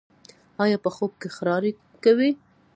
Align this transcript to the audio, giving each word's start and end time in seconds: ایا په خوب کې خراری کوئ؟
ایا 0.63 0.77
په 0.83 0.89
خوب 0.95 1.11
کې 1.21 1.29
خراری 1.35 1.71
کوئ؟ 2.03 2.31